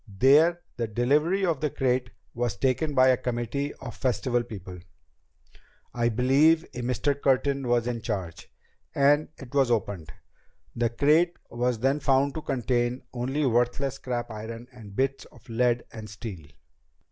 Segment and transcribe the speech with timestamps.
[0.07, 4.79] There the delivery of the crate was taken by a committee of the Festival people
[5.93, 7.13] I believe a Mr.
[7.21, 8.51] Curtin was in charge
[8.95, 10.11] and it was opened.
[10.75, 15.83] The crate was then found to contain only worthless scrap iron and bits of lead
[15.93, 16.47] and steel."